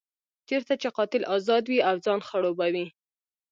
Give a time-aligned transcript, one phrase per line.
[0.47, 2.85] چېرته چې قاتل ازاد وي او ځان خړوبوي.